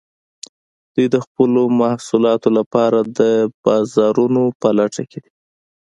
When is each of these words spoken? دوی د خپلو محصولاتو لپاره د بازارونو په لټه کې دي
دوی 0.93 1.07
د 1.13 1.15
خپلو 1.25 1.61
محصولاتو 1.81 2.49
لپاره 2.57 2.99
د 3.19 3.19
بازارونو 3.63 4.43
په 4.61 4.67
لټه 4.77 5.03
کې 5.11 5.19
دي 5.23 5.31